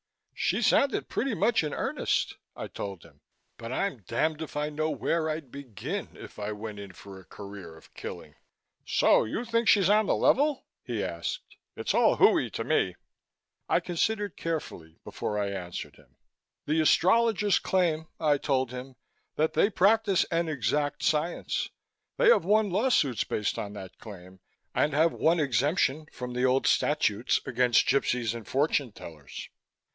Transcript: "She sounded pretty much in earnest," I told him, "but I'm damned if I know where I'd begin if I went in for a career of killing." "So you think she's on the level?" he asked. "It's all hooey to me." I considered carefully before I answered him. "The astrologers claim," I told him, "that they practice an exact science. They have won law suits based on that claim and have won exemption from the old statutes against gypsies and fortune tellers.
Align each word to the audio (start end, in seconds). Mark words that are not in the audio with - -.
"She 0.33 0.63
sounded 0.63 1.07
pretty 1.07 1.35
much 1.35 1.63
in 1.63 1.71
earnest," 1.75 2.35
I 2.55 2.67
told 2.67 3.03
him, 3.03 3.21
"but 3.57 3.71
I'm 3.71 4.01
damned 4.07 4.41
if 4.41 4.57
I 4.57 4.69
know 4.71 4.89
where 4.89 5.29
I'd 5.29 5.51
begin 5.51 6.09
if 6.17 6.39
I 6.39 6.51
went 6.51 6.79
in 6.79 6.93
for 6.93 7.19
a 7.19 7.23
career 7.23 7.77
of 7.77 7.93
killing." 7.93 8.33
"So 8.83 9.23
you 9.23 9.45
think 9.45 9.67
she's 9.67 9.89
on 9.91 10.07
the 10.07 10.15
level?" 10.15 10.65
he 10.83 11.03
asked. 11.03 11.55
"It's 11.75 11.93
all 11.93 12.15
hooey 12.15 12.49
to 12.49 12.63
me." 12.63 12.95
I 13.69 13.79
considered 13.79 14.35
carefully 14.35 14.97
before 15.03 15.37
I 15.37 15.51
answered 15.51 15.97
him. 15.97 16.15
"The 16.65 16.81
astrologers 16.81 17.59
claim," 17.59 18.07
I 18.19 18.39
told 18.39 18.71
him, 18.71 18.95
"that 19.35 19.53
they 19.53 19.69
practice 19.69 20.23
an 20.31 20.49
exact 20.49 21.03
science. 21.03 21.69
They 22.17 22.29
have 22.29 22.43
won 22.43 22.71
law 22.71 22.89
suits 22.89 23.23
based 23.23 23.59
on 23.59 23.73
that 23.73 23.99
claim 23.99 24.39
and 24.73 24.93
have 24.93 25.13
won 25.13 25.39
exemption 25.39 26.07
from 26.11 26.33
the 26.33 26.43
old 26.43 26.65
statutes 26.65 27.39
against 27.45 27.85
gypsies 27.87 28.33
and 28.33 28.47
fortune 28.47 28.91
tellers. 28.91 29.47